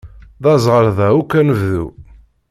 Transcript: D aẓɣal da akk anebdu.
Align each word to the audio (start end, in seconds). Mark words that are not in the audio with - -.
D 0.43 0.45
aẓɣal 0.53 0.87
da 0.97 1.07
akk 1.21 1.31
anebdu. 1.39 1.85